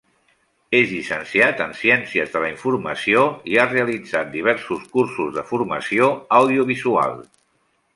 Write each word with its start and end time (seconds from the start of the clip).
És 0.77 0.93
llicenciat 0.93 1.61
en 1.65 1.75
Ciències 1.81 2.33
de 2.37 2.41
la 2.45 2.49
informació, 2.55 3.27
i 3.53 3.61
ha 3.65 3.69
realitzat 3.77 4.35
diversos 4.41 4.91
cursos 4.99 5.33
de 5.41 5.49
formació 5.55 6.13
audiovisual. 6.45 7.21